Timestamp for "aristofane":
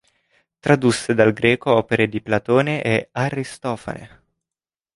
3.11-4.23